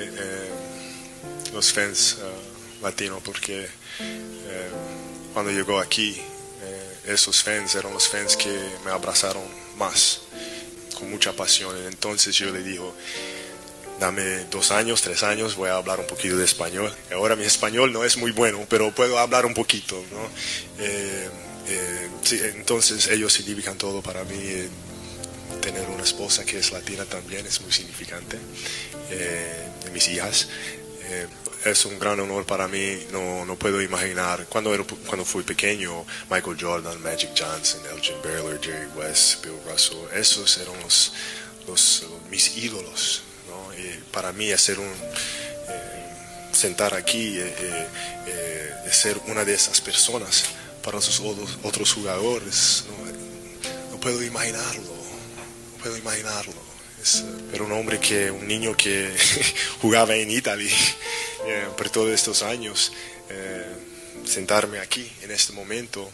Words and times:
eh, 0.00 0.50
los 1.52 1.72
fans 1.72 2.18
latinos 2.82 3.20
porque 3.24 3.68
cuando 5.32 5.52
llegó 5.52 5.78
aquí 5.78 6.20
esos 7.06 7.42
fans 7.42 7.74
eran 7.74 7.92
los 7.92 8.08
fans 8.08 8.36
que 8.36 8.58
me 8.84 8.90
abrazaron 8.90 9.42
más 9.76 10.22
con 10.98 11.10
mucha 11.10 11.32
pasión 11.32 11.76
entonces 11.86 12.34
yo 12.34 12.50
le 12.50 12.62
digo 12.62 12.94
dame 14.02 14.46
dos 14.50 14.72
años, 14.72 15.00
tres 15.00 15.22
años, 15.22 15.54
voy 15.54 15.68
a 15.68 15.76
hablar 15.76 16.00
un 16.00 16.08
poquito 16.08 16.36
de 16.36 16.44
español. 16.44 16.92
Ahora 17.12 17.36
mi 17.36 17.44
español 17.44 17.92
no 17.92 18.02
es 18.02 18.16
muy 18.16 18.32
bueno, 18.32 18.66
pero 18.68 18.90
puedo 18.92 19.16
hablar 19.16 19.46
un 19.46 19.54
poquito. 19.54 20.02
¿no? 20.10 20.28
sí, 22.22 22.40
entonces 22.42 23.06
ellos 23.06 23.32
significan 23.32 23.78
todo 23.78 24.02
para 24.02 24.24
mí 24.24 24.68
tener 25.62 25.88
una 25.88 26.02
esposa 26.02 26.44
que 26.44 26.58
es 26.58 26.72
latina 26.72 27.04
también 27.06 27.46
es 27.46 27.60
muy 27.62 27.72
significante, 27.72 28.36
eh, 29.10 29.68
mis 29.92 30.08
hijas. 30.08 30.48
Eh, 31.04 31.26
es 31.64 31.84
un 31.86 31.98
gran 32.00 32.18
honor 32.18 32.44
para 32.44 32.66
mí, 32.66 32.98
no, 33.12 33.44
no 33.44 33.54
puedo 33.56 33.80
imaginar, 33.80 34.46
cuando, 34.48 34.74
era, 34.74 34.84
cuando 35.06 35.24
fui 35.24 35.44
pequeño, 35.44 36.04
Michael 36.28 36.56
Jordan, 36.60 37.00
Magic 37.00 37.30
Johnson, 37.38 37.80
Elgin 37.94 38.16
Baylor, 38.24 38.60
Jerry 38.60 38.88
West, 38.96 39.44
Bill 39.44 39.58
Russell, 39.70 39.98
esos 40.12 40.58
eran 40.58 40.74
los, 40.82 41.12
mis 42.28 42.56
ídolos. 42.56 43.22
¿no? 43.48 43.72
Para 44.10 44.32
mí 44.32 44.50
hacer 44.50 44.78
un... 44.80 44.88
Eh, 44.88 45.98
sentar 46.52 46.92
aquí, 46.94 47.38
ser 48.90 49.18
una 49.26 49.42
de 49.44 49.54
esas 49.54 49.80
personas 49.80 50.44
para 50.82 50.96
los 50.96 51.20
otros, 51.20 51.58
otros 51.62 51.92
jugadores, 51.92 52.84
no 53.90 53.98
puedo 53.98 54.22
imaginarlo 54.22 55.01
puedo 55.82 55.96
imaginarlo. 55.96 56.54
Es, 57.02 57.20
eh, 57.20 57.54
era 57.54 57.64
un 57.64 57.72
hombre 57.72 57.98
que, 57.98 58.30
un 58.30 58.46
niño 58.46 58.76
que 58.76 59.12
jugaba 59.80 60.14
en 60.14 60.30
Italia 60.30 60.70
eh, 61.46 61.66
por 61.76 61.90
todos 61.90 62.10
estos 62.10 62.42
años. 62.42 62.92
Eh, 63.28 63.66
sentarme 64.24 64.78
aquí 64.78 65.10
en 65.22 65.30
este 65.32 65.52
momento, 65.52 66.08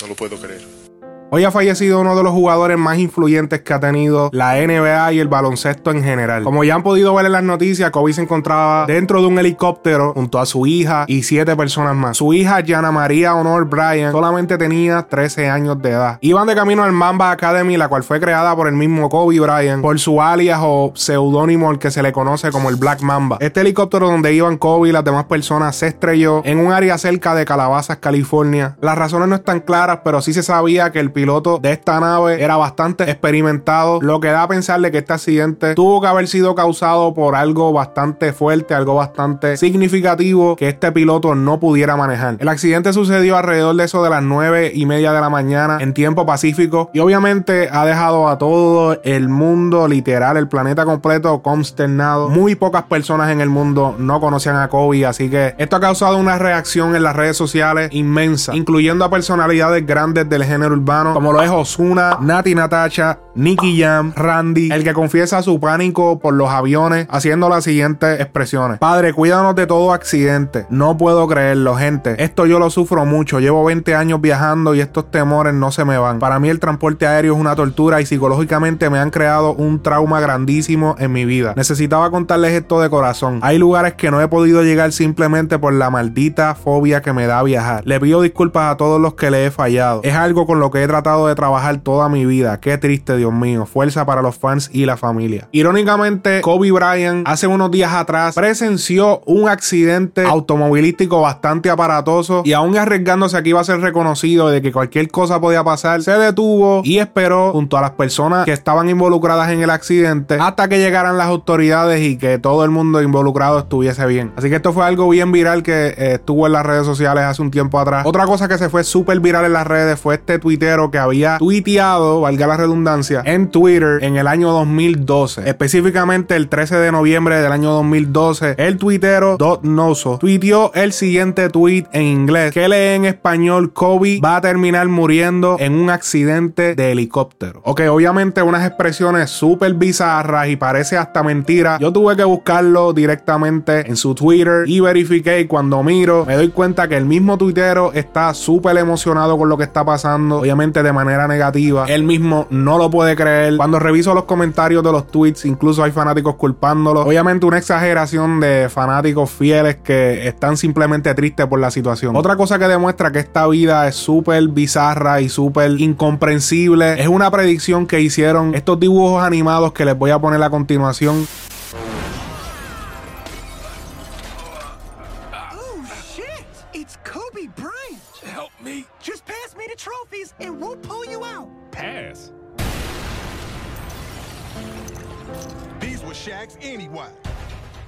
no 0.00 0.06
lo 0.06 0.14
puedo 0.14 0.40
creer. 0.40 0.85
Hoy 1.28 1.42
ha 1.42 1.50
fallecido 1.50 2.00
uno 2.00 2.14
de 2.14 2.22
los 2.22 2.32
jugadores 2.32 2.78
más 2.78 2.98
influyentes 2.98 3.60
que 3.62 3.74
ha 3.74 3.80
tenido 3.80 4.30
la 4.32 4.54
NBA 4.64 5.12
y 5.12 5.18
el 5.18 5.26
baloncesto 5.26 5.90
en 5.90 6.04
general. 6.04 6.44
Como 6.44 6.62
ya 6.62 6.76
han 6.76 6.84
podido 6.84 7.12
ver 7.14 7.26
en 7.26 7.32
las 7.32 7.42
noticias, 7.42 7.90
Kobe 7.90 8.12
se 8.12 8.22
encontraba 8.22 8.86
dentro 8.86 9.20
de 9.20 9.26
un 9.26 9.36
helicóptero 9.36 10.12
junto 10.14 10.38
a 10.38 10.46
su 10.46 10.68
hija 10.68 11.04
y 11.08 11.24
siete 11.24 11.56
personas 11.56 11.96
más. 11.96 12.16
Su 12.16 12.32
hija, 12.32 12.62
Jana 12.64 12.92
María 12.92 13.34
Honor 13.34 13.64
Bryan, 13.64 14.12
solamente 14.12 14.56
tenía 14.56 15.02
13 15.02 15.50
años 15.50 15.82
de 15.82 15.90
edad. 15.90 16.18
Iban 16.20 16.46
de 16.46 16.54
camino 16.54 16.84
al 16.84 16.92
Mamba 16.92 17.32
Academy, 17.32 17.76
la 17.76 17.88
cual 17.88 18.04
fue 18.04 18.20
creada 18.20 18.54
por 18.54 18.68
el 18.68 18.74
mismo 18.74 19.08
Kobe 19.08 19.40
Bryant, 19.40 19.82
por 19.82 19.98
su 19.98 20.22
alias 20.22 20.60
o 20.62 20.92
seudónimo, 20.94 21.72
el 21.72 21.80
que 21.80 21.90
se 21.90 22.04
le 22.04 22.12
conoce 22.12 22.52
como 22.52 22.70
el 22.70 22.76
Black 22.76 23.00
Mamba. 23.02 23.38
Este 23.40 23.62
helicóptero 23.62 24.06
donde 24.06 24.32
iban 24.32 24.58
Kobe 24.58 24.90
y 24.90 24.92
las 24.92 25.02
demás 25.02 25.24
personas 25.24 25.74
se 25.74 25.88
estrelló 25.88 26.42
en 26.44 26.60
un 26.60 26.70
área 26.72 26.96
cerca 26.98 27.34
de 27.34 27.44
Calabasas, 27.44 27.96
California. 27.96 28.76
Las 28.80 28.96
razones 28.96 29.26
no 29.26 29.34
están 29.34 29.58
claras, 29.58 30.02
pero 30.04 30.22
sí 30.22 30.32
se 30.32 30.44
sabía 30.44 30.92
que 30.92 31.00
el 31.00 31.15
piloto 31.16 31.58
de 31.62 31.72
esta 31.72 31.98
nave 31.98 32.44
era 32.44 32.58
bastante 32.58 33.04
experimentado, 33.04 34.02
lo 34.02 34.20
que 34.20 34.28
da 34.28 34.42
a 34.42 34.48
pensarle 34.48 34.92
que 34.92 34.98
este 34.98 35.14
accidente 35.14 35.74
tuvo 35.74 36.02
que 36.02 36.08
haber 36.08 36.28
sido 36.28 36.54
causado 36.54 37.14
por 37.14 37.34
algo 37.34 37.72
bastante 37.72 38.34
fuerte, 38.34 38.74
algo 38.74 38.96
bastante 38.96 39.56
significativo 39.56 40.56
que 40.56 40.68
este 40.68 40.92
piloto 40.92 41.34
no 41.34 41.58
pudiera 41.58 41.96
manejar. 41.96 42.36
El 42.38 42.48
accidente 42.48 42.92
sucedió 42.92 43.38
alrededor 43.38 43.74
de 43.76 43.84
eso 43.84 44.04
de 44.04 44.10
las 44.10 44.22
9 44.22 44.72
y 44.74 44.84
media 44.84 45.14
de 45.14 45.22
la 45.22 45.30
mañana 45.30 45.78
en 45.80 45.94
tiempo 45.94 46.26
pacífico 46.26 46.90
y 46.92 46.98
obviamente 46.98 47.70
ha 47.72 47.86
dejado 47.86 48.28
a 48.28 48.36
todo 48.36 49.00
el 49.02 49.30
mundo, 49.30 49.88
literal, 49.88 50.36
el 50.36 50.48
planeta 50.48 50.84
completo 50.84 51.40
consternado. 51.40 52.28
Muy 52.28 52.56
pocas 52.56 52.82
personas 52.82 53.30
en 53.30 53.40
el 53.40 53.48
mundo 53.48 53.96
no 53.98 54.20
conocían 54.20 54.56
a 54.56 54.68
Kobe, 54.68 55.06
así 55.06 55.30
que 55.30 55.54
esto 55.56 55.76
ha 55.76 55.80
causado 55.80 56.18
una 56.18 56.36
reacción 56.36 56.94
en 56.94 57.02
las 57.02 57.16
redes 57.16 57.38
sociales 57.38 57.88
inmensa, 57.92 58.54
incluyendo 58.54 59.02
a 59.06 59.08
personalidades 59.08 59.86
grandes 59.86 60.28
del 60.28 60.44
género 60.44 60.74
urbano 60.74 61.05
como 61.14 61.32
lo 61.32 61.42
es 61.42 61.50
Osuna, 61.50 62.18
Nati 62.20 62.54
Natacha, 62.54 63.18
Nicky 63.36 63.78
Jam, 63.78 64.14
Randy, 64.16 64.72
el 64.72 64.82
que 64.82 64.94
confiesa 64.94 65.42
su 65.42 65.60
pánico 65.60 66.18
por 66.18 66.32
los 66.32 66.48
aviones, 66.48 67.06
haciendo 67.10 67.50
las 67.50 67.64
siguientes 67.64 68.18
expresiones. 68.18 68.78
Padre, 68.78 69.12
cuídanos 69.12 69.54
de 69.54 69.66
todo 69.66 69.92
accidente. 69.92 70.66
No 70.70 70.96
puedo 70.96 71.28
creerlo, 71.28 71.76
gente. 71.76 72.16
Esto 72.22 72.46
yo 72.46 72.58
lo 72.58 72.70
sufro 72.70 73.04
mucho. 73.04 73.38
Llevo 73.38 73.62
20 73.64 73.94
años 73.94 74.22
viajando 74.22 74.74
y 74.74 74.80
estos 74.80 75.10
temores 75.10 75.52
no 75.52 75.70
se 75.70 75.84
me 75.84 75.98
van. 75.98 76.18
Para 76.18 76.38
mí 76.38 76.48
el 76.48 76.60
transporte 76.60 77.06
aéreo 77.06 77.34
es 77.34 77.40
una 77.40 77.54
tortura 77.54 78.00
y 78.00 78.06
psicológicamente 78.06 78.88
me 78.88 78.98
han 78.98 79.10
creado 79.10 79.52
un 79.52 79.82
trauma 79.82 80.18
grandísimo 80.20 80.96
en 80.98 81.12
mi 81.12 81.26
vida. 81.26 81.52
Necesitaba 81.56 82.10
contarles 82.10 82.52
esto 82.52 82.80
de 82.80 82.88
corazón. 82.88 83.40
Hay 83.42 83.58
lugares 83.58 83.94
que 83.94 84.10
no 84.10 84.22
he 84.22 84.28
podido 84.28 84.62
llegar 84.62 84.92
simplemente 84.92 85.58
por 85.58 85.74
la 85.74 85.90
maldita 85.90 86.54
fobia 86.54 87.02
que 87.02 87.12
me 87.12 87.26
da 87.26 87.42
viajar. 87.42 87.82
Le 87.86 88.00
pido 88.00 88.22
disculpas 88.22 88.72
a 88.72 88.76
todos 88.78 88.98
los 88.98 89.12
que 89.12 89.30
le 89.30 89.44
he 89.44 89.50
fallado. 89.50 90.00
Es 90.04 90.14
algo 90.14 90.46
con 90.46 90.58
lo 90.58 90.70
que 90.70 90.82
he 90.82 90.86
tratado 90.86 91.26
de 91.26 91.34
trabajar 91.34 91.76
toda 91.78 92.08
mi 92.08 92.24
vida. 92.24 92.60
Qué 92.60 92.78
triste, 92.78 93.16
Dios 93.16 93.25
mío. 93.32 93.66
Fuerza 93.66 94.04
para 94.06 94.22
los 94.22 94.36
fans 94.36 94.70
y 94.72 94.86
la 94.86 94.96
familia. 94.96 95.48
Irónicamente, 95.52 96.40
Kobe 96.40 96.70
Bryant 96.72 97.26
hace 97.28 97.46
unos 97.46 97.70
días 97.70 97.92
atrás 97.92 98.34
presenció 98.34 99.20
un 99.26 99.48
accidente 99.48 100.22
automovilístico 100.22 101.20
bastante 101.20 101.70
aparatoso 101.70 102.42
y 102.44 102.52
aún 102.52 102.76
arriesgándose 102.76 103.36
aquí 103.36 103.50
iba 103.50 103.60
a 103.60 103.64
ser 103.64 103.80
reconocido 103.80 104.48
de 104.48 104.62
que 104.62 104.72
cualquier 104.72 105.08
cosa 105.10 105.40
podía 105.40 105.64
pasar, 105.64 106.02
se 106.02 106.12
detuvo 106.12 106.82
y 106.84 106.98
esperó 106.98 107.52
junto 107.52 107.76
a 107.76 107.80
las 107.80 107.92
personas 107.92 108.44
que 108.44 108.52
estaban 108.52 108.88
involucradas 108.88 109.50
en 109.50 109.62
el 109.62 109.70
accidente 109.70 110.36
hasta 110.40 110.68
que 110.68 110.78
llegaran 110.78 111.18
las 111.18 111.28
autoridades 111.28 112.02
y 112.02 112.16
que 112.16 112.38
todo 112.38 112.64
el 112.64 112.70
mundo 112.70 113.02
involucrado 113.02 113.58
estuviese 113.58 114.06
bien. 114.06 114.32
Así 114.36 114.48
que 114.48 114.56
esto 114.56 114.72
fue 114.72 114.84
algo 114.84 115.08
bien 115.08 115.32
viral 115.32 115.62
que 115.62 115.88
eh, 115.88 116.14
estuvo 116.14 116.46
en 116.46 116.52
las 116.52 116.66
redes 116.66 116.86
sociales 116.86 117.24
hace 117.24 117.42
un 117.42 117.50
tiempo 117.50 117.78
atrás. 117.78 118.06
Otra 118.06 118.26
cosa 118.26 118.48
que 118.48 118.58
se 118.58 118.68
fue 118.68 118.84
súper 118.84 119.20
viral 119.20 119.44
en 119.44 119.52
las 119.52 119.66
redes 119.66 119.98
fue 119.98 120.14
este 120.14 120.38
tuitero 120.38 120.90
que 120.90 120.98
había 120.98 121.38
tuiteado, 121.38 122.20
valga 122.20 122.46
la 122.46 122.56
redundancia, 122.56 123.15
en 123.24 123.50
Twitter 123.50 123.98
en 124.02 124.16
el 124.16 124.26
año 124.26 124.50
2012. 124.52 125.48
Específicamente 125.48 126.36
el 126.36 126.48
13 126.48 126.76
de 126.76 126.92
noviembre 126.92 127.40
del 127.40 127.52
año 127.52 127.72
2012, 127.72 128.54
el 128.58 128.76
tuitero 128.76 129.36
Dot 129.36 129.62
Noso 129.64 130.18
tuiteó 130.18 130.72
el 130.74 130.92
siguiente 130.92 131.48
tweet 131.48 131.84
en 131.92 132.02
inglés 132.02 132.52
que 132.52 132.68
lee 132.68 132.94
en 132.96 133.04
español 133.04 133.72
Kobe 133.72 134.20
va 134.24 134.36
a 134.36 134.40
terminar 134.40 134.88
muriendo 134.88 135.56
en 135.58 135.74
un 135.74 135.90
accidente 135.90 136.74
de 136.74 136.92
helicóptero. 136.92 137.60
Ok, 137.64 137.82
obviamente 137.90 138.42
unas 138.42 138.66
expresiones 138.66 139.30
súper 139.30 139.74
bizarras 139.74 140.48
y 140.48 140.56
parece 140.56 140.96
hasta 140.96 141.22
mentira. 141.22 141.78
Yo 141.80 141.92
tuve 141.92 142.16
que 142.16 142.24
buscarlo 142.24 142.92
directamente 142.92 143.88
en 143.88 143.96
su 143.96 144.14
Twitter 144.14 144.64
y 144.66 144.80
verifiqué 144.80 145.40
y 145.40 145.46
cuando 145.46 145.82
miro 145.82 146.24
me 146.26 146.36
doy 146.36 146.48
cuenta 146.48 146.88
que 146.88 146.96
el 146.96 147.04
mismo 147.04 147.38
tuitero 147.38 147.92
está 147.92 148.32
súper 148.34 148.76
emocionado 148.78 149.36
con 149.38 149.48
lo 149.48 149.56
que 149.56 149.64
está 149.64 149.84
pasando. 149.84 150.38
Obviamente 150.38 150.82
de 150.82 150.92
manera 150.92 151.28
negativa. 151.28 151.86
Él 151.88 152.02
mismo 152.02 152.46
no 152.50 152.78
lo 152.78 152.90
puede 152.90 153.05
creer. 153.14 153.56
Cuando 153.56 153.78
reviso 153.78 154.14
los 154.14 154.24
comentarios 154.24 154.82
de 154.82 154.90
los 154.90 155.06
tweets, 155.06 155.44
incluso 155.44 155.84
hay 155.84 155.92
fanáticos 155.92 156.34
culpándolo. 156.36 157.02
Obviamente 157.02 157.46
una 157.46 157.58
exageración 157.58 158.40
de 158.40 158.68
fanáticos 158.68 159.30
fieles 159.30 159.76
que 159.76 160.26
están 160.26 160.56
simplemente 160.56 161.14
tristes 161.14 161.46
por 161.46 161.60
la 161.60 161.70
situación. 161.70 162.16
Otra 162.16 162.36
cosa 162.36 162.58
que 162.58 162.66
demuestra 162.66 163.12
que 163.12 163.18
esta 163.18 163.46
vida 163.46 163.86
es 163.86 163.94
súper 163.94 164.48
bizarra 164.48 165.20
y 165.20 165.28
súper 165.28 165.80
incomprensible 165.80 167.00
es 167.00 167.08
una 167.08 167.30
predicción 167.30 167.86
que 167.86 168.00
hicieron 168.00 168.54
estos 168.54 168.80
dibujos 168.80 169.22
animados 169.22 169.72
que 169.72 169.84
les 169.84 169.96
voy 169.96 170.10
a 170.10 170.18
poner 170.18 170.42
a 170.42 170.50
continuación. 170.50 171.26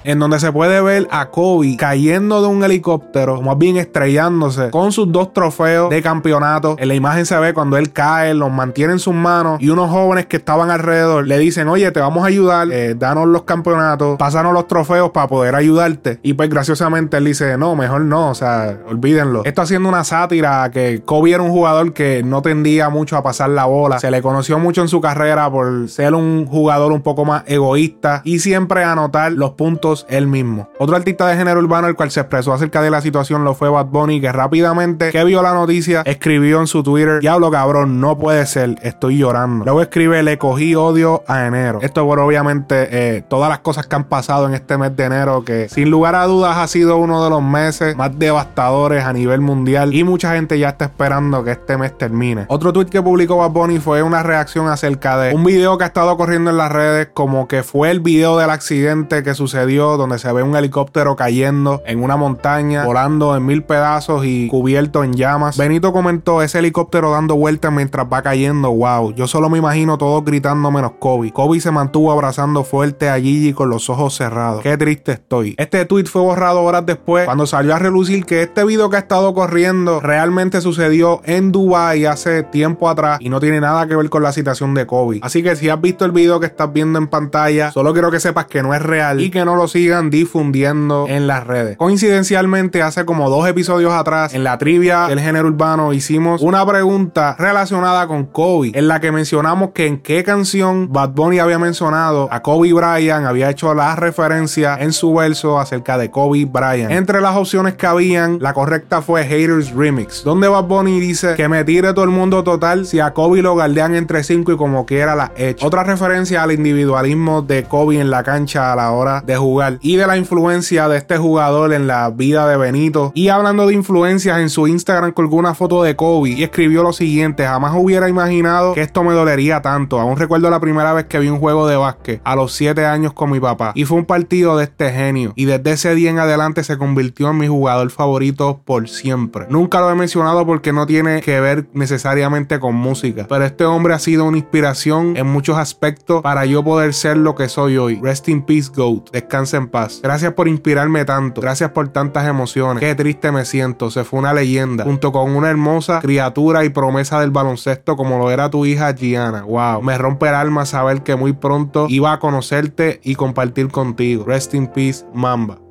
En 0.08 0.18
donde 0.18 0.40
se 0.40 0.50
puede 0.50 0.80
ver 0.80 1.06
a 1.10 1.28
Kobe 1.28 1.76
cayendo 1.76 2.40
de 2.40 2.48
un 2.48 2.64
helicóptero, 2.64 3.42
más 3.42 3.58
bien 3.58 3.76
estrellándose 3.76 4.70
con 4.70 4.90
sus 4.90 5.12
dos 5.12 5.34
trofeos 5.34 5.90
de 5.90 6.00
campeonato. 6.00 6.76
En 6.78 6.88
la 6.88 6.94
imagen 6.94 7.26
se 7.26 7.38
ve 7.38 7.52
cuando 7.52 7.76
él 7.76 7.92
cae, 7.92 8.32
los 8.32 8.50
mantiene 8.50 8.94
en 8.94 9.00
sus 9.00 9.12
manos 9.12 9.60
y 9.60 9.68
unos 9.68 9.90
jóvenes 9.90 10.24
que 10.24 10.38
estaban 10.38 10.70
alrededor 10.70 11.26
le 11.26 11.36
dicen, 11.36 11.68
oye, 11.68 11.90
te 11.90 12.00
vamos 12.00 12.24
a 12.24 12.28
ayudar, 12.28 12.72
eh, 12.72 12.94
danos 12.94 13.26
los 13.26 13.42
campeonatos, 13.42 14.16
pásanos 14.16 14.54
los 14.54 14.66
trofeos 14.66 15.10
para 15.10 15.28
poder 15.28 15.54
ayudarte. 15.54 16.20
Y 16.22 16.32
pues 16.32 16.48
graciosamente 16.48 17.18
él 17.18 17.26
dice, 17.26 17.58
no, 17.58 17.76
mejor 17.76 18.00
no, 18.00 18.30
o 18.30 18.34
sea, 18.34 18.78
olvídenlo. 18.88 19.42
Esto 19.44 19.60
haciendo 19.60 19.90
una 19.90 20.04
sátira 20.04 20.70
que 20.70 21.02
Kobe 21.04 21.32
era 21.32 21.42
un 21.42 21.50
jugador 21.50 21.92
que 21.92 22.22
no 22.22 22.40
tendía 22.40 22.88
mucho 22.88 23.18
a 23.18 23.22
pasar 23.22 23.50
la 23.50 23.66
bola, 23.66 23.98
se 23.98 24.10
le 24.10 24.22
conoció 24.22 24.58
mucho 24.58 24.80
en 24.80 24.88
su 24.88 25.02
carrera 25.02 25.50
por 25.50 25.90
ser 25.90 26.14
un 26.14 26.46
jugador 26.46 26.92
un 26.92 27.02
poco 27.02 27.26
más 27.26 27.42
egoísta 27.46 28.22
y 28.24 28.38
siempre 28.38 28.84
anotar 28.84 29.32
los 29.32 29.50
puntos 29.50 29.97
fotos 29.98 30.06
él 30.08 30.26
mismo. 30.26 30.68
Otro 30.78 30.96
artista 30.96 31.26
de 31.26 31.36
género 31.36 31.60
urbano 31.60 31.88
el 31.88 31.94
cual 31.94 32.10
se 32.10 32.20
expresó 32.20 32.52
acerca 32.52 32.82
de 32.82 32.90
la 32.90 33.00
situación 33.00 33.44
lo 33.44 33.54
fue 33.54 33.68
Bad 33.68 33.86
Bunny, 33.86 34.20
que 34.20 34.32
rápidamente 34.32 35.10
que 35.10 35.24
vio 35.24 35.42
la 35.42 35.54
noticia 35.54 36.02
escribió 36.04 36.60
en 36.60 36.66
su 36.66 36.82
Twitter, 36.82 37.20
diablo 37.20 37.50
cabrón, 37.50 38.00
no 38.00 38.18
puede 38.18 38.46
ser, 38.46 38.76
estoy 38.82 39.18
llorando. 39.18 39.64
Luego 39.64 39.82
escribe, 39.82 40.22
le 40.22 40.38
cogí 40.38 40.74
odio 40.74 41.22
a 41.26 41.46
enero. 41.46 41.80
Esto 41.82 42.04
por 42.04 42.18
obviamente 42.20 42.88
eh, 42.90 43.22
todas 43.28 43.48
las 43.48 43.60
cosas 43.60 43.86
que 43.86 43.96
han 43.96 44.04
pasado 44.04 44.46
en 44.46 44.54
este 44.54 44.78
mes 44.78 44.94
de 44.96 45.04
enero, 45.04 45.44
que 45.44 45.68
sin 45.68 45.90
lugar 45.90 46.14
a 46.14 46.24
dudas 46.24 46.56
ha 46.56 46.66
sido 46.66 46.96
uno 46.96 47.24
de 47.24 47.30
los 47.30 47.42
meses 47.42 47.96
más 47.96 48.18
devastadores 48.18 49.04
a 49.04 49.12
nivel 49.12 49.40
mundial 49.40 49.94
y 49.94 50.04
mucha 50.04 50.34
gente 50.34 50.58
ya 50.58 50.70
está 50.70 50.86
esperando 50.86 51.44
que 51.44 51.52
este 51.52 51.76
mes 51.76 51.96
termine. 51.96 52.46
Otro 52.48 52.72
tweet 52.72 52.86
que 52.86 53.02
publicó 53.02 53.36
Bad 53.36 53.50
Bunny 53.50 53.78
fue 53.78 54.02
una 54.02 54.22
reacción 54.22 54.68
acerca 54.68 55.18
de 55.18 55.34
un 55.34 55.44
video 55.44 55.78
que 55.78 55.84
ha 55.84 55.88
estado 55.88 56.16
corriendo 56.16 56.50
en 56.50 56.56
las 56.56 56.70
redes 56.70 57.08
como 57.12 57.48
que 57.48 57.62
fue 57.62 57.90
el 57.90 58.00
video 58.00 58.38
del 58.38 58.50
accidente 58.50 59.22
que 59.22 59.34
sucedió 59.34 59.87
donde 59.96 60.18
se 60.18 60.32
ve 60.32 60.42
un 60.42 60.56
helicóptero 60.56 61.16
cayendo 61.16 61.82
en 61.86 62.02
una 62.02 62.16
montaña, 62.16 62.84
volando 62.84 63.36
en 63.36 63.46
mil 63.46 63.62
pedazos 63.62 64.24
y 64.24 64.48
cubierto 64.48 65.04
en 65.04 65.14
llamas. 65.14 65.56
Benito 65.56 65.92
comentó 65.92 66.42
ese 66.42 66.58
helicóptero 66.58 67.12
dando 67.12 67.36
vueltas 67.36 67.72
mientras 67.72 68.06
va 68.12 68.22
cayendo. 68.22 68.70
Wow, 68.70 69.14
yo 69.14 69.26
solo 69.26 69.48
me 69.48 69.58
imagino 69.58 69.98
todos 69.98 70.24
gritando 70.24 70.70
menos 70.70 70.92
Kobe. 70.98 71.32
Kobe 71.32 71.60
se 71.60 71.70
mantuvo 71.70 72.12
abrazando 72.12 72.64
fuerte 72.64 73.08
a 73.08 73.18
Gigi 73.18 73.52
con 73.52 73.70
los 73.70 73.88
ojos 73.90 74.14
cerrados. 74.14 74.62
Qué 74.62 74.76
triste 74.76 75.12
estoy. 75.12 75.54
Este 75.58 75.84
tweet 75.84 76.04
fue 76.04 76.22
borrado 76.22 76.62
horas 76.62 76.84
después 76.84 77.24
cuando 77.24 77.46
salió 77.46 77.74
a 77.74 77.78
relucir 77.78 78.24
que 78.24 78.42
este 78.42 78.64
video 78.64 78.90
que 78.90 78.96
ha 78.96 79.00
estado 79.00 79.32
corriendo 79.34 80.00
realmente 80.00 80.60
sucedió 80.60 81.20
en 81.24 81.52
Dubai 81.52 82.06
hace 82.06 82.42
tiempo 82.42 82.88
atrás 82.88 83.18
y 83.20 83.28
no 83.28 83.40
tiene 83.40 83.60
nada 83.60 83.86
que 83.86 83.96
ver 83.96 84.10
con 84.10 84.22
la 84.22 84.32
situación 84.32 84.74
de 84.74 84.86
Kobe. 84.86 85.20
Así 85.22 85.42
que 85.42 85.56
si 85.56 85.68
has 85.68 85.80
visto 85.80 86.04
el 86.04 86.12
video 86.12 86.40
que 86.40 86.46
estás 86.46 86.72
viendo 86.72 86.98
en 86.98 87.06
pantalla, 87.06 87.70
solo 87.72 87.92
quiero 87.92 88.10
que 88.10 88.20
sepas 88.20 88.46
que 88.46 88.62
no 88.62 88.74
es 88.74 88.82
real 88.82 89.20
y 89.20 89.30
que 89.30 89.44
no 89.44 89.56
lo 89.56 89.68
sigan 89.78 90.10
difundiendo 90.10 91.06
en 91.08 91.28
las 91.28 91.46
redes. 91.46 91.76
Coincidencialmente, 91.76 92.82
hace 92.82 93.04
como 93.04 93.30
dos 93.30 93.46
episodios 93.48 93.92
atrás, 93.92 94.34
en 94.34 94.42
la 94.42 94.58
trivia 94.58 95.06
del 95.06 95.20
género 95.20 95.46
urbano, 95.46 95.92
hicimos 95.92 96.42
una 96.42 96.66
pregunta 96.66 97.36
relacionada 97.38 98.08
con 98.08 98.26
Kobe, 98.26 98.72
en 98.74 98.88
la 98.88 98.98
que 98.98 99.12
mencionamos 99.12 99.70
que 99.70 99.86
en 99.86 99.98
qué 99.98 100.24
canción 100.24 100.92
Bad 100.92 101.10
Bunny 101.10 101.38
había 101.38 101.60
mencionado 101.60 102.26
a 102.32 102.42
Kobe 102.42 102.72
Bryant, 102.72 103.24
había 103.24 103.50
hecho 103.50 103.72
la 103.72 103.94
referencia 103.94 104.76
en 104.80 104.92
su 104.92 105.14
verso 105.14 105.60
acerca 105.60 105.96
de 105.96 106.10
Kobe 106.10 106.44
Bryant. 106.44 106.90
Entre 106.90 107.20
las 107.20 107.36
opciones 107.36 107.74
que 107.74 107.86
habían, 107.86 108.40
la 108.40 108.54
correcta 108.54 109.00
fue 109.00 109.22
Haters 109.22 109.70
Remix, 109.70 110.24
donde 110.24 110.48
Bad 110.48 110.64
Bunny 110.64 110.98
dice 110.98 111.36
que 111.36 111.48
me 111.48 111.62
tire 111.62 111.94
todo 111.94 112.04
el 112.04 112.10
mundo 112.10 112.42
total 112.42 112.84
si 112.84 112.98
a 112.98 113.12
Kobe 113.12 113.42
lo 113.42 113.54
galdean 113.54 113.94
entre 113.94 114.24
5 114.24 114.54
y 114.54 114.56
como 114.56 114.86
quiera 114.86 115.14
la 115.14 115.30
hecho. 115.36 115.64
Otra 115.64 115.84
referencia 115.84 116.42
al 116.42 116.50
individualismo 116.50 117.42
de 117.42 117.62
Kobe 117.62 118.00
en 118.00 118.10
la 118.10 118.24
cancha 118.24 118.72
a 118.72 118.76
la 118.76 118.90
hora 118.90 119.22
de 119.24 119.36
jugar 119.36 119.67
y 119.82 119.96
de 119.96 120.06
la 120.06 120.16
influencia 120.16 120.88
de 120.88 120.96
este 120.96 121.18
jugador 121.18 121.72
en 121.72 121.86
la 121.86 122.10
vida 122.10 122.48
de 122.48 122.56
Benito. 122.56 123.12
Y 123.14 123.28
hablando 123.28 123.66
de 123.66 123.74
influencias, 123.74 124.38
en 124.38 124.48
su 124.48 124.66
Instagram 124.66 125.12
colgó 125.12 125.36
una 125.36 125.54
foto 125.54 125.82
de 125.82 125.96
Kobe 125.96 126.30
y 126.30 126.42
escribió 126.42 126.82
lo 126.82 126.92
siguiente: 126.92 127.44
Jamás 127.44 127.74
hubiera 127.76 128.08
imaginado 128.08 128.74
que 128.74 128.82
esto 128.82 129.04
me 129.04 129.12
dolería 129.12 129.60
tanto. 129.62 130.00
Aún 130.00 130.16
recuerdo 130.16 130.50
la 130.50 130.60
primera 130.60 130.92
vez 130.92 131.06
que 131.06 131.18
vi 131.18 131.28
un 131.28 131.38
juego 131.38 131.66
de 131.66 131.76
básquet 131.76 132.20
a 132.24 132.36
los 132.36 132.52
7 132.52 132.86
años 132.86 133.12
con 133.12 133.30
mi 133.30 133.40
papá 133.40 133.72
y 133.74 133.84
fue 133.84 133.98
un 133.98 134.06
partido 134.06 134.56
de 134.56 134.64
este 134.64 134.90
genio. 134.92 135.32
Y 135.36 135.44
desde 135.44 135.72
ese 135.72 135.94
día 135.94 136.10
en 136.10 136.18
adelante 136.18 136.64
se 136.64 136.78
convirtió 136.78 137.30
en 137.30 137.38
mi 137.38 137.48
jugador 137.48 137.90
favorito 137.90 138.60
por 138.64 138.88
siempre. 138.88 139.46
Nunca 139.48 139.80
lo 139.80 139.90
he 139.90 139.94
mencionado 139.94 140.46
porque 140.46 140.72
no 140.72 140.86
tiene 140.86 141.20
que 141.20 141.40
ver 141.40 141.66
necesariamente 141.72 142.60
con 142.60 142.74
música, 142.74 143.26
pero 143.28 143.44
este 143.44 143.64
hombre 143.64 143.94
ha 143.94 143.98
sido 143.98 144.24
una 144.24 144.38
inspiración 144.38 145.16
en 145.16 145.26
muchos 145.26 145.56
aspectos 145.56 146.22
para 146.22 146.44
yo 146.44 146.62
poder 146.62 146.94
ser 146.94 147.16
lo 147.16 147.34
que 147.34 147.48
soy 147.48 147.76
hoy. 147.76 147.98
Rest 148.02 148.28
in 148.28 148.42
peace, 148.42 148.70
GOAT. 148.74 149.10
Descansa 149.10 149.47
en 149.54 149.68
paz. 149.68 150.00
Gracias 150.02 150.32
por 150.32 150.48
inspirarme 150.48 151.04
tanto. 151.04 151.40
Gracias 151.40 151.70
por 151.70 151.88
tantas 151.88 152.26
emociones. 152.26 152.80
Qué 152.80 152.94
triste 152.94 153.32
me 153.32 153.44
siento. 153.44 153.90
Se 153.90 154.04
fue 154.04 154.18
una 154.18 154.32
leyenda. 154.32 154.84
Junto 154.84 155.12
con 155.12 155.34
una 155.34 155.50
hermosa 155.50 156.00
criatura 156.00 156.64
y 156.64 156.68
promesa 156.68 157.20
del 157.20 157.30
baloncesto 157.30 157.96
como 157.96 158.18
lo 158.18 158.30
era 158.30 158.50
tu 158.50 158.66
hija 158.66 158.94
Gianna. 158.94 159.42
Wow. 159.42 159.82
Me 159.82 159.98
rompe 159.98 160.28
el 160.28 160.34
alma 160.34 160.66
saber 160.66 161.02
que 161.02 161.16
muy 161.16 161.32
pronto 161.32 161.86
iba 161.88 162.12
a 162.12 162.18
conocerte 162.18 163.00
y 163.02 163.14
compartir 163.14 163.68
contigo. 163.68 164.24
Rest 164.24 164.54
in 164.54 164.66
peace, 164.66 165.04
Mamba. 165.14 165.67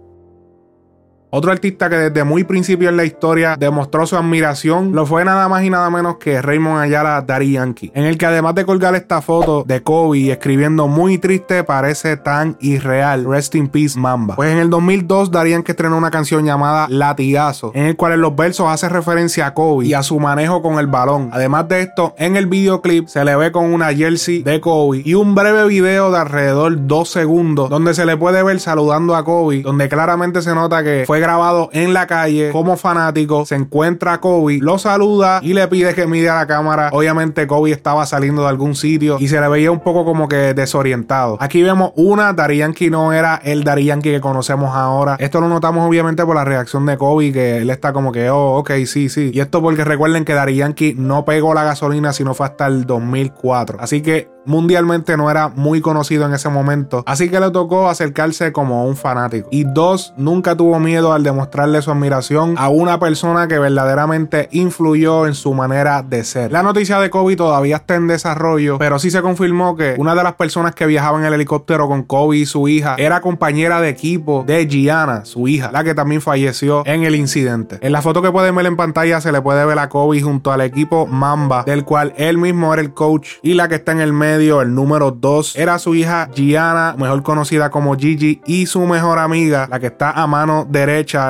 Otro 1.29 1.51
artista 1.51 1.89
que 1.89 1.97
desde 1.97 2.23
muy 2.23 2.45
principio 2.45 2.87
en 2.87 2.95
la 2.95 3.03
historia 3.03 3.57
demostró 3.59 4.07
su 4.07 4.15
admiración 4.15 4.93
lo 4.93 5.05
fue 5.05 5.25
nada 5.25 5.49
más 5.49 5.61
y 5.65 5.69
nada 5.69 5.89
menos 5.89 6.15
que 6.15 6.41
Raymond 6.41 6.79
Ayala 6.79 7.21
Daddy 7.21 7.51
Yankee, 7.51 7.91
en 7.93 8.05
el 8.05 8.17
que 8.17 8.25
además 8.25 8.55
de 8.55 8.65
colgar 8.65 8.95
esta 8.95 9.21
foto 9.21 9.65
de 9.67 9.83
Kobe 9.83 10.31
escribiendo 10.31 10.87
muy 10.87 11.17
triste 11.17 11.65
parece 11.65 12.15
tan 12.15 12.55
irreal, 12.61 13.25
Rest 13.25 13.55
in 13.55 13.67
Peace 13.67 13.99
Mamba. 13.99 14.37
Pues 14.37 14.53
en 14.53 14.59
el 14.59 14.69
2002 14.69 15.29
Daddy 15.29 15.49
Yankee 15.49 15.71
estrenó 15.73 15.97
una 15.97 16.11
canción 16.11 16.45
llamada 16.45 16.87
Latigazo, 16.89 17.71
en 17.75 17.87
el 17.87 17.97
cual 17.97 18.13
en 18.13 18.21
los 18.21 18.33
versos 18.33 18.67
hace 18.69 18.87
referencia 18.87 19.47
a 19.47 19.53
Kobe 19.53 19.85
y 19.85 19.93
a 19.93 20.03
su 20.03 20.21
manejo 20.21 20.61
con 20.61 20.79
el 20.79 20.87
balón. 20.87 21.29
Además 21.33 21.67
de 21.67 21.81
esto, 21.81 22.15
en 22.17 22.37
el 22.37 22.47
videoclip 22.47 23.09
se 23.09 23.25
le 23.25 23.35
ve 23.35 23.51
con 23.51 23.65
una 23.65 23.93
jersey 23.93 24.43
de 24.43 24.61
Kobe 24.61 25.01
y 25.03 25.13
un 25.13 25.35
breve 25.35 25.67
video 25.67 26.09
de 26.09 26.19
alrededor 26.19 26.87
2 26.87 27.09
segundos 27.09 27.69
donde 27.69 27.93
se 27.93 28.05
le 28.05 28.15
puede 28.15 28.41
ver 28.43 28.61
saludando 28.61 29.13
a 29.13 29.25
Kobe, 29.25 29.61
donde 29.61 29.89
claramente 29.89 30.41
se 30.41 30.55
nota 30.55 30.81
que 30.85 31.03
fue 31.05 31.16
grabado 31.19 31.69
en 31.73 31.93
la 31.93 32.07
calle 32.07 32.51
como 32.51 32.77
fanático. 32.77 33.45
Se 33.45 33.55
encuentra 33.55 34.13
a 34.13 34.21
Kobe, 34.21 34.59
lo 34.61 34.77
saluda 34.77 35.39
y 35.41 35.53
le 35.53 35.67
pide 35.67 35.93
que 35.93 36.07
mire 36.07 36.29
a 36.29 36.35
la 36.35 36.47
cámara. 36.47 36.89
Obviamente 36.91 37.47
Kobe 37.47 37.71
estaba 37.71 38.05
saliendo 38.05 38.43
de 38.43 38.49
algún 38.49 38.75
sitio 38.75 39.17
y 39.19 39.27
se 39.27 39.39
le 39.39 39.47
veía 39.47 39.71
un 39.71 39.79
poco 39.79 40.05
como 40.05 40.27
que 40.27 40.53
desorientado. 40.53 41.37
Aquí 41.39 41.63
vemos 41.63 41.91
una, 41.95 42.33
Dari 42.33 42.57
Yankee 42.57 42.89
no 42.89 43.13
era 43.13 43.39
el 43.43 43.63
Dari 43.63 43.85
Yankee 43.85 44.11
que 44.11 44.21
conocemos 44.21 44.75
ahora. 44.75 45.15
Esto 45.19 45.41
lo 45.41 45.49
notamos 45.49 45.87
obviamente 45.87 46.25
por 46.25 46.35
la 46.35 46.45
reacción 46.45 46.85
de 46.85 46.97
Kobe, 46.97 47.31
que 47.31 47.57
él 47.57 47.69
está 47.69 47.93
como 47.93 48.11
que, 48.11 48.29
oh, 48.29 48.57
ok, 48.57 48.71
sí, 48.85 49.09
sí. 49.09 49.31
Y 49.33 49.39
esto 49.39 49.61
porque 49.61 49.83
recuerden 49.83 50.25
que 50.25 50.33
Dari 50.33 50.55
Yankee 50.55 50.95
no 50.97 51.25
pegó 51.25 51.53
la 51.53 51.63
gasolina 51.63 52.07
sino 52.13 52.33
fue 52.33 52.45
hasta 52.45 52.67
el 52.67 52.85
2004. 52.85 53.77
Así 53.79 54.01
que 54.01 54.29
mundialmente 54.45 55.17
no 55.17 55.29
era 55.29 55.49
muy 55.49 55.81
conocido 55.81 56.25
en 56.25 56.33
ese 56.33 56.49
momento. 56.49 57.03
Así 57.05 57.29
que 57.29 57.39
le 57.39 57.51
tocó 57.51 57.89
acercarse 57.89 58.51
como 58.51 58.85
un 58.85 58.95
fanático. 58.95 59.47
Y 59.51 59.65
dos, 59.65 60.13
nunca 60.17 60.55
tuvo 60.55 60.79
miedo 60.79 61.06
al 61.13 61.23
demostrarle 61.23 61.81
su 61.81 61.91
admiración 61.91 62.55
a 62.57 62.69
una 62.69 62.99
persona 62.99 63.47
que 63.47 63.59
verdaderamente 63.59 64.49
influyó 64.51 65.27
en 65.27 65.33
su 65.33 65.53
manera 65.53 66.03
de 66.03 66.23
ser. 66.23 66.51
La 66.51 66.63
noticia 66.63 66.99
de 66.99 67.09
Kobe 67.09 67.35
todavía 67.35 67.77
está 67.77 67.95
en 67.95 68.07
desarrollo, 68.07 68.77
pero 68.77 68.99
sí 68.99 69.11
se 69.11 69.21
confirmó 69.21 69.75
que 69.75 69.95
una 69.97 70.15
de 70.15 70.23
las 70.23 70.33
personas 70.33 70.75
que 70.75 70.85
viajaba 70.85 71.19
en 71.19 71.25
el 71.25 71.33
helicóptero 71.33 71.87
con 71.87 72.03
Kobe 72.03 72.37
y 72.37 72.45
su 72.45 72.67
hija 72.67 72.95
era 72.97 73.21
compañera 73.21 73.81
de 73.81 73.89
equipo 73.89 74.43
de 74.45 74.67
Gianna, 74.67 75.25
su 75.25 75.47
hija, 75.47 75.71
la 75.71 75.83
que 75.83 75.93
también 75.93 76.21
falleció 76.21 76.83
en 76.85 77.03
el 77.03 77.15
incidente. 77.15 77.77
En 77.81 77.91
la 77.91 78.01
foto 78.01 78.21
que 78.21 78.31
pueden 78.31 78.55
ver 78.55 78.65
en 78.65 78.75
pantalla 78.77 79.21
se 79.21 79.31
le 79.31 79.41
puede 79.41 79.65
ver 79.65 79.79
a 79.79 79.89
Kobe 79.89 80.21
junto 80.21 80.51
al 80.51 80.61
equipo 80.61 81.07
Mamba, 81.07 81.63
del 81.63 81.83
cual 81.83 82.13
él 82.17 82.37
mismo 82.37 82.73
era 82.73 82.81
el 82.81 82.93
coach, 82.93 83.29
y 83.41 83.53
la 83.53 83.67
que 83.67 83.75
está 83.75 83.91
en 83.91 84.01
el 84.01 84.13
medio, 84.13 84.61
el 84.61 84.73
número 84.73 85.11
2, 85.11 85.55
era 85.55 85.79
su 85.79 85.95
hija 85.95 86.29
Gianna, 86.33 86.95
mejor 86.97 87.23
conocida 87.23 87.69
como 87.69 87.95
Gigi, 87.95 88.41
y 88.45 88.65
su 88.65 88.81
mejor 88.81 89.19
amiga, 89.19 89.67
la 89.69 89.79
que 89.79 89.87
está 89.87 90.11
a 90.11 90.27
mano 90.27 90.65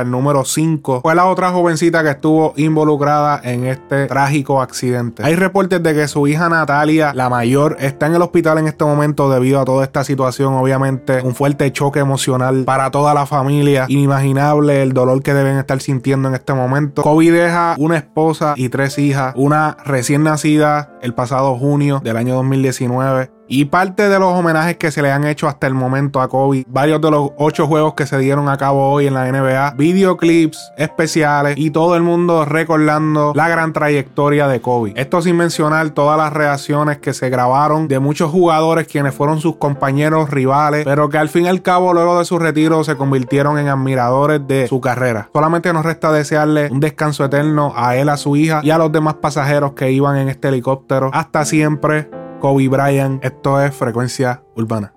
el 0.02 0.12
número 0.12 0.46
5, 0.46 1.02
fue 1.02 1.16
la 1.16 1.26
otra 1.26 1.52
jovencita 1.52 2.04
que 2.04 2.12
estuvo 2.12 2.54
involucrada 2.56 3.40
en 3.44 3.66
este 3.66 4.08
trágico 4.08 4.62
accidente. 4.62 5.24
Hay 5.24 5.36
reportes 5.36 5.82
de 5.84 5.94
que 5.94 6.08
su 6.08 6.28
hija 6.28 6.50
Natalia, 6.50 7.14
la 7.14 7.30
mayor, 7.30 7.78
está 7.80 8.08
en 8.08 8.16
el 8.16 8.22
hospital 8.22 8.58
en 8.60 8.68
este 8.68 8.86
momento 8.86 9.30
debido 9.30 9.60
a 9.60 9.66
toda 9.66 9.84
esta 9.84 10.04
situación, 10.04 10.54
obviamente 10.54 11.22
un 11.22 11.36
fuerte 11.36 11.72
choque 11.72 12.00
emocional 12.00 12.64
para 12.66 12.92
toda 12.92 13.14
la 13.14 13.26
familia, 13.26 13.86
inimaginable 13.88 14.82
el 14.82 14.94
dolor 14.94 15.22
que 15.22 15.34
deben 15.34 15.58
estar 15.58 15.80
sintiendo 15.82 16.30
en 16.30 16.36
este 16.36 16.54
momento. 16.54 17.02
Kobe 17.02 17.32
deja 17.32 17.76
una 17.78 17.98
esposa 17.98 18.54
y 18.56 18.70
tres 18.70 18.98
hijas, 18.98 19.34
una 19.36 19.78
recién 19.86 20.24
nacida 20.24 20.92
el 21.02 21.14
pasado 21.14 21.56
junio 21.58 22.00
del 22.04 22.18
año 22.18 22.36
2019 22.36 23.37
y 23.48 23.66
parte 23.66 24.10
de 24.10 24.20
los 24.20 24.34
homenajes 24.34 24.78
que 24.78 24.92
se 24.92 25.02
le 25.02 25.12
han 25.12 25.26
hecho 25.26 25.48
hasta 25.48 25.68
el 25.68 25.74
momento 25.74 26.22
a 26.22 26.28
Kobe, 26.28 26.66
varios 26.68 27.02
de 27.02 27.12
los 27.12 27.32
ocho 27.38 27.68
juegos 27.68 27.94
que 27.94 28.06
se 28.06 28.18
dieron 28.18 28.50
a 28.50 28.58
cabo 28.58 28.92
hoy 28.92 29.08
en 29.08 29.14
la 29.14 29.32
NBA, 29.32 29.76
videoclips 29.78 30.72
especiales 30.78 31.58
y 31.58 31.72
todo 31.72 31.96
el 31.96 32.04
mundo 32.04 32.46
recordando 32.46 33.34
la 33.36 33.48
gran 33.50 33.74
trayectoria 33.74 34.48
de 34.48 34.62
Kobe. 34.62 34.94
Esto 34.96 35.22
sin 35.22 35.38
mencionar 35.38 35.90
todas 35.92 36.18
las 36.18 36.34
reacciones 36.34 36.98
que 36.98 37.14
se 37.14 37.30
grabaron 37.30 37.88
de 37.88 38.00
muchos 38.00 38.32
jugadores 38.32 38.88
quienes 38.88 39.14
fueron 39.14 39.40
sus 39.40 39.58
compañeros 39.58 40.30
rivales, 40.30 40.86
pero 40.86 41.10
que 41.10 41.18
al 41.18 41.30
fin 41.30 41.46
y 41.46 41.48
al 41.48 41.62
cabo 41.62 41.94
luego 41.94 42.20
de 42.20 42.26
su 42.26 42.40
retiro 42.40 42.84
se 42.84 42.96
convirtieron 42.96 43.58
en 43.60 43.68
admiradores 43.68 44.46
de 44.48 44.68
su 44.68 44.82
carrera. 44.82 45.30
Solamente 45.34 45.72
nos 45.74 45.86
resta 45.86 46.12
desearle 46.12 46.70
un 46.72 46.80
descanso 46.80 47.26
eterno 47.26 47.74
a 47.76 47.96
él, 47.96 48.10
a 48.10 48.18
su 48.18 48.36
hija 48.36 48.62
y 48.64 48.72
a 48.72 48.78
los 48.78 48.92
demás 48.92 49.16
pasajeros 49.16 49.74
que 49.74 49.92
iban 49.92 50.18
en 50.18 50.30
este 50.30 50.50
helicóptero. 50.50 51.10
Hasta 51.14 51.46
siempre. 51.46 52.10
Kobe 52.40 52.68
Bryant. 52.70 53.24
Esto 53.24 53.62
es 53.62 53.74
Frecuencia 53.76 54.44
Urbana. 54.56 54.94